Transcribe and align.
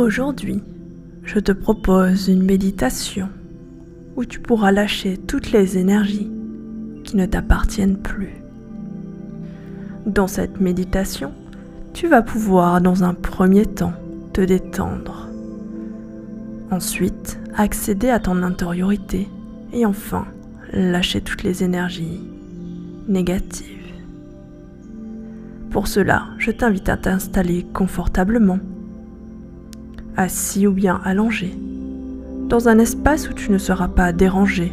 Aujourd'hui, 0.00 0.62
je 1.24 1.38
te 1.38 1.52
propose 1.52 2.28
une 2.28 2.42
méditation 2.42 3.28
où 4.16 4.24
tu 4.24 4.40
pourras 4.40 4.72
lâcher 4.72 5.18
toutes 5.18 5.52
les 5.52 5.76
énergies 5.76 6.30
qui 7.04 7.18
ne 7.18 7.26
t'appartiennent 7.26 7.98
plus. 7.98 8.32
Dans 10.06 10.26
cette 10.26 10.58
méditation, 10.58 11.34
tu 11.92 12.08
vas 12.08 12.22
pouvoir 12.22 12.80
dans 12.80 13.04
un 13.04 13.12
premier 13.12 13.66
temps 13.66 13.92
te 14.32 14.40
détendre. 14.40 15.28
Ensuite, 16.70 17.38
accéder 17.54 18.08
à 18.08 18.20
ton 18.20 18.42
intériorité 18.42 19.28
et 19.74 19.84
enfin 19.84 20.24
lâcher 20.72 21.20
toutes 21.20 21.42
les 21.42 21.62
énergies 21.62 22.22
négatives. 23.06 23.92
Pour 25.68 25.88
cela, 25.88 26.28
je 26.38 26.52
t'invite 26.52 26.88
à 26.88 26.96
t'installer 26.96 27.66
confortablement 27.74 28.60
assis 30.20 30.66
ou 30.66 30.72
bien 30.72 31.00
allongé, 31.04 31.54
dans 32.48 32.68
un 32.68 32.78
espace 32.78 33.30
où 33.30 33.32
tu 33.32 33.50
ne 33.50 33.58
seras 33.58 33.88
pas 33.88 34.12
dérangé 34.12 34.72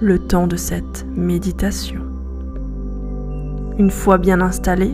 le 0.00 0.18
temps 0.18 0.48
de 0.48 0.56
cette 0.56 1.06
méditation. 1.14 2.00
Une 3.78 3.90
fois 3.90 4.18
bien 4.18 4.40
installé, 4.40 4.92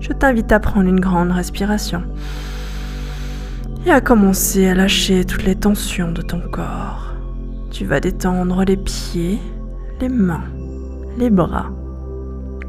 je 0.00 0.12
t'invite 0.12 0.50
à 0.50 0.60
prendre 0.60 0.88
une 0.88 1.00
grande 1.00 1.30
respiration 1.30 2.02
et 3.84 3.90
à 3.90 4.00
commencer 4.00 4.66
à 4.66 4.74
lâcher 4.74 5.24
toutes 5.24 5.44
les 5.44 5.56
tensions 5.56 6.10
de 6.10 6.22
ton 6.22 6.40
corps. 6.40 7.12
Tu 7.70 7.84
vas 7.84 8.00
détendre 8.00 8.64
les 8.64 8.78
pieds, 8.78 9.38
les 10.00 10.08
mains, 10.08 10.44
les 11.18 11.30
bras. 11.30 11.70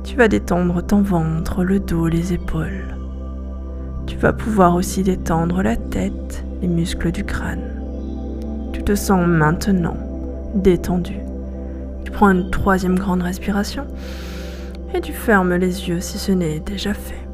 Tu 0.04 0.18
vas 0.18 0.28
détendre 0.28 0.86
ton 0.86 1.02
ventre, 1.02 1.64
le 1.64 1.80
dos, 1.80 2.08
les 2.08 2.34
épaules. 2.34 2.96
Tu 4.08 4.18
vas 4.18 4.34
pouvoir 4.34 4.76
aussi 4.76 5.04
détendre 5.04 5.62
la 5.62 5.76
tête, 5.76 6.44
les 6.62 6.68
muscles 6.68 7.12
du 7.12 7.24
crâne. 7.24 7.82
Tu 8.74 8.84
te 8.84 8.96
sens 8.96 9.26
maintenant 9.28 9.98
détendu. 10.54 11.20
Tu 12.04 12.12
prends 12.12 12.32
une 12.32 12.50
troisième 12.50 12.98
grande 12.98 13.22
respiration 13.22 13.86
et 14.94 15.02
tu 15.02 15.14
fermes 15.14 15.56
les 15.56 15.90
yeux 15.90 16.00
si 16.00 16.18
ce 16.18 16.32
n'est 16.32 16.60
déjà 16.60 16.94
fait. 16.94 17.29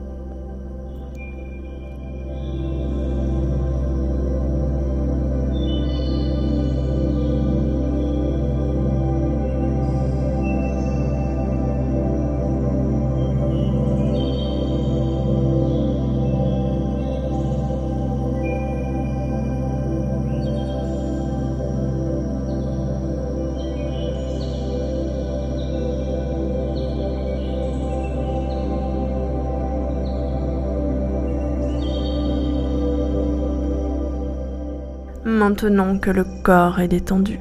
Maintenant 35.47 35.99
que 35.99 36.09
le 36.09 36.25
corps 36.41 36.79
est 36.79 36.87
détendu, 36.87 37.39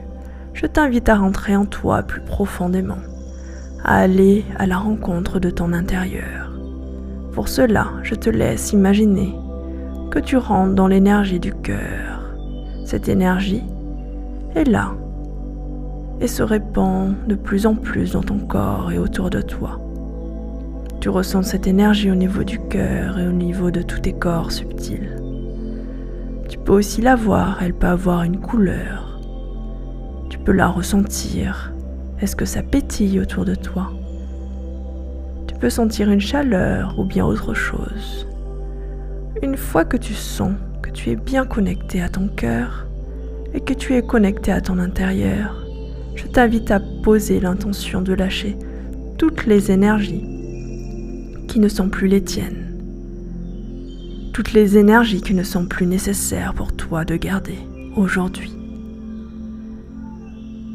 je 0.52 0.66
t'invite 0.66 1.08
à 1.08 1.16
rentrer 1.16 1.56
en 1.56 1.64
toi 1.64 2.02
plus 2.02 2.20
profondément, 2.20 2.98
à 3.82 3.96
aller 3.96 4.44
à 4.58 4.66
la 4.66 4.76
rencontre 4.76 5.38
de 5.38 5.48
ton 5.48 5.72
intérieur. 5.72 6.52
Pour 7.32 7.48
cela, 7.48 7.86
je 8.02 8.14
te 8.14 8.28
laisse 8.28 8.74
imaginer 8.74 9.34
que 10.10 10.18
tu 10.18 10.36
rentres 10.36 10.74
dans 10.74 10.86
l'énergie 10.86 11.40
du 11.40 11.54
cœur. 11.54 12.36
Cette 12.84 13.08
énergie 13.08 13.64
est 14.54 14.68
là 14.68 14.92
et 16.20 16.28
se 16.28 16.42
répand 16.42 17.14
de 17.26 17.36
plus 17.36 17.64
en 17.64 17.74
plus 17.74 18.12
dans 18.12 18.22
ton 18.22 18.38
corps 18.38 18.92
et 18.92 18.98
autour 18.98 19.30
de 19.30 19.40
toi. 19.40 19.80
Tu 21.00 21.08
ressens 21.08 21.44
cette 21.44 21.66
énergie 21.66 22.10
au 22.10 22.16
niveau 22.16 22.44
du 22.44 22.58
cœur 22.58 23.18
et 23.18 23.26
au 23.26 23.32
niveau 23.32 23.70
de 23.70 23.80
tous 23.80 24.00
tes 24.00 24.12
corps 24.12 24.52
subtils. 24.52 25.23
Tu 26.54 26.60
peux 26.60 26.74
aussi 26.74 27.02
la 27.02 27.16
voir, 27.16 27.58
elle 27.62 27.74
peut 27.74 27.88
avoir 27.88 28.22
une 28.22 28.38
couleur. 28.38 29.18
Tu 30.30 30.38
peux 30.38 30.52
la 30.52 30.68
ressentir. 30.68 31.72
Est-ce 32.20 32.36
que 32.36 32.44
ça 32.44 32.62
pétille 32.62 33.18
autour 33.18 33.44
de 33.44 33.56
toi? 33.56 33.90
Tu 35.48 35.56
peux 35.56 35.68
sentir 35.68 36.12
une 36.12 36.20
chaleur 36.20 36.96
ou 36.96 37.04
bien 37.04 37.26
autre 37.26 37.54
chose. 37.54 38.28
Une 39.42 39.56
fois 39.56 39.84
que 39.84 39.96
tu 39.96 40.14
sens 40.14 40.52
que 40.80 40.90
tu 40.90 41.10
es 41.10 41.16
bien 41.16 41.44
connecté 41.44 42.00
à 42.00 42.08
ton 42.08 42.28
cœur 42.28 42.86
et 43.52 43.60
que 43.60 43.74
tu 43.74 43.96
es 43.96 44.02
connecté 44.02 44.52
à 44.52 44.60
ton 44.60 44.78
intérieur, 44.78 45.60
je 46.14 46.28
t'invite 46.28 46.70
à 46.70 46.78
poser 47.02 47.40
l'intention 47.40 48.00
de 48.00 48.14
lâcher 48.14 48.56
toutes 49.18 49.46
les 49.46 49.72
énergies 49.72 50.24
qui 51.48 51.58
ne 51.58 51.68
sont 51.68 51.88
plus 51.88 52.06
les 52.06 52.22
tiennes 52.22 52.63
toutes 54.34 54.52
les 54.52 54.76
énergies 54.76 55.22
qui 55.22 55.32
ne 55.32 55.44
sont 55.44 55.64
plus 55.64 55.86
nécessaires 55.86 56.54
pour 56.54 56.72
toi 56.72 57.04
de 57.04 57.14
garder 57.14 57.56
aujourd'hui. 57.94 58.52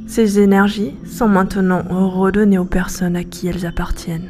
Ces 0.07 0.39
énergies 0.39 0.95
sont 1.05 1.27
maintenant 1.27 1.83
redonnées 1.89 2.57
aux 2.57 2.63
personnes 2.63 3.17
à 3.17 3.25
qui 3.25 3.47
elles 3.47 3.65
appartiennent. 3.65 4.29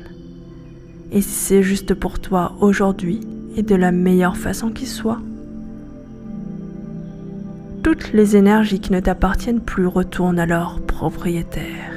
Et 1.11 1.21
si 1.21 1.29
c'est 1.29 1.61
juste 1.61 1.93
pour 1.93 2.17
toi 2.17 2.55
aujourd'hui 2.59 3.21
et 3.55 3.61
de 3.61 3.75
la 3.75 3.91
meilleure 3.91 4.35
façon 4.35 4.71
qui 4.71 4.87
soit, 4.87 5.19
toutes 7.83 8.11
les 8.13 8.35
énergies 8.35 8.79
qui 8.79 8.91
ne 8.91 8.99
t'appartiennent 8.99 9.61
plus 9.61 9.85
retournent 9.85 10.39
à 10.39 10.47
leur 10.47 10.81
propriétaire. 10.81 11.93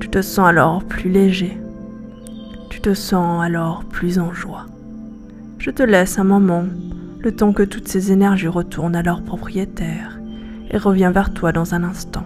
Tu 0.00 0.10
te 0.10 0.20
sens 0.20 0.48
alors 0.48 0.84
plus 0.84 1.08
léger. 1.08 1.56
Tu 2.68 2.82
te 2.82 2.92
sens 2.92 3.42
alors 3.42 3.84
plus 3.84 4.18
en 4.18 4.34
joie. 4.34 4.66
Je 5.58 5.72
te 5.72 5.82
laisse 5.82 6.20
un 6.20 6.24
moment, 6.24 6.64
le 7.18 7.34
temps 7.34 7.52
que 7.52 7.64
toutes 7.64 7.88
ces 7.88 8.12
énergies 8.12 8.46
retournent 8.46 8.94
à 8.94 9.02
leur 9.02 9.22
propriétaire 9.22 10.20
et 10.70 10.78
reviens 10.78 11.10
vers 11.10 11.34
toi 11.34 11.50
dans 11.50 11.74
un 11.74 11.82
instant. 11.82 12.24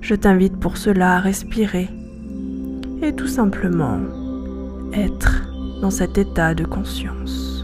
Je 0.00 0.16
t'invite 0.16 0.58
pour 0.58 0.76
cela 0.76 1.14
à 1.16 1.20
respirer 1.20 1.88
et 3.00 3.14
tout 3.14 3.28
simplement 3.28 4.00
être 4.92 5.42
dans 5.80 5.90
cet 5.90 6.18
état 6.18 6.54
de 6.54 6.64
conscience. 6.64 7.55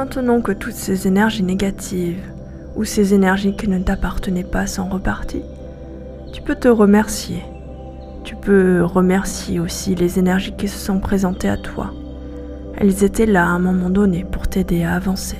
Maintenant 0.00 0.40
que 0.40 0.52
toutes 0.52 0.72
ces 0.72 1.06
énergies 1.06 1.42
négatives 1.42 2.22
ou 2.74 2.84
ces 2.84 3.12
énergies 3.12 3.54
qui 3.54 3.68
ne 3.68 3.78
t'appartenaient 3.78 4.44
pas 4.44 4.66
sont 4.66 4.88
reparties, 4.88 5.44
tu 6.32 6.40
peux 6.40 6.54
te 6.54 6.68
remercier. 6.68 7.44
Tu 8.24 8.34
peux 8.34 8.82
remercier 8.82 9.60
aussi 9.60 9.94
les 9.94 10.18
énergies 10.18 10.54
qui 10.56 10.68
se 10.68 10.78
sont 10.78 11.00
présentées 11.00 11.50
à 11.50 11.58
toi. 11.58 11.92
Elles 12.78 13.04
étaient 13.04 13.26
là 13.26 13.44
à 13.44 13.48
un 13.50 13.58
moment 13.58 13.90
donné 13.90 14.24
pour 14.24 14.48
t'aider 14.48 14.84
à 14.84 14.94
avancer. 14.94 15.36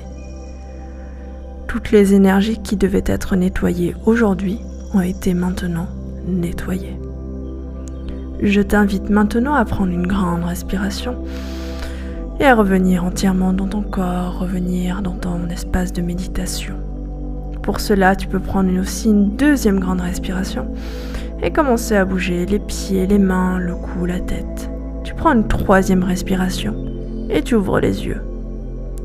Toutes 1.67 1.91
les 1.91 2.13
énergies 2.13 2.61
qui 2.61 2.77
devaient 2.77 3.03
être 3.07 3.37
nettoyées 3.37 3.97
aujourd'hui 4.05 4.61
ont 4.93 5.01
été 5.01 5.33
maintenant 5.33 5.87
nettoyées. 6.29 7.01
Je 8.43 8.61
t'invite 8.61 9.09
maintenant 9.09 9.55
à 9.55 9.65
prendre 9.65 9.93
une 9.93 10.07
grande 10.07 10.45
respiration 10.45 11.17
et 12.41 12.47
à 12.47 12.55
revenir 12.55 13.05
entièrement 13.05 13.53
dans 13.53 13.69
ton 13.69 13.83
corps, 13.83 14.39
revenir 14.39 15.03
dans 15.03 15.13
ton 15.13 15.47
espace 15.51 15.93
de 15.93 16.01
méditation. 16.01 16.75
Pour 17.63 17.81
cela, 17.81 18.17
tu 18.17 18.29
peux 18.29 18.41
prendre 18.41 18.81
aussi 18.81 19.09
une 19.09 19.37
deuxième 19.37 19.79
grande 19.79 20.01
respiration 20.01 20.67
et 21.43 21.51
commencer 21.51 21.95
à 21.97 22.07
bouger 22.07 22.47
les 22.47 22.59
pieds, 22.59 23.07
les 23.07 23.19
mains, 23.19 23.59
le 23.59 23.75
cou, 23.75 24.07
la 24.07 24.21
tête. 24.21 24.71
Tu 25.05 25.15
prends 25.15 25.35
une 25.35 25.49
troisième 25.49 26.03
respiration 26.03 26.75
et 27.29 27.43
tu 27.43 27.57
ouvres 27.57 27.79
les 27.79 28.07
yeux. 28.07 28.23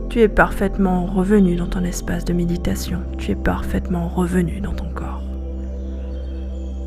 Tu 0.10 0.22
es 0.22 0.30
parfaitement 0.30 1.06
revenu 1.06 1.58
dans 1.58 1.68
ton 1.68 1.84
espace 1.84 2.24
de 2.24 2.32
méditation. 2.32 3.00
Tu 3.18 3.32
es 3.32 3.36
parfaitement 3.36 4.08
revenu 4.08 4.62
dans 4.62 4.72
ton 4.72 4.88
corps. 4.96 5.22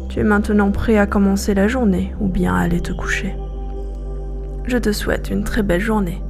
Tu 0.08 0.20
es 0.20 0.24
maintenant 0.24 0.70
prêt 0.70 0.96
à 0.96 1.06
commencer 1.06 1.52
la 1.52 1.68
journée 1.68 2.14
ou 2.20 2.26
bien 2.26 2.54
à 2.54 2.60
aller 2.60 2.80
te 2.80 2.94
coucher. 2.94 3.34
Je 4.64 4.78
te 4.78 4.92
souhaite 4.92 5.28
une 5.28 5.44
très 5.44 5.62
belle 5.62 5.82
journée 5.82 6.22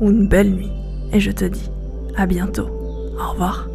ou 0.00 0.10
une 0.10 0.28
belle 0.28 0.50
nuit 0.50 0.72
et 1.12 1.20
je 1.20 1.30
te 1.30 1.44
dis 1.44 1.70
à 2.16 2.26
bientôt. 2.26 2.68
Au 3.18 3.32
revoir. 3.32 3.68